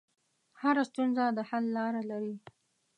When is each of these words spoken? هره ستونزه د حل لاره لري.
هره 0.61 0.83
ستونزه 0.89 1.23
د 1.37 1.39
حل 1.49 1.65
لاره 1.77 2.01
لري. 2.11 2.35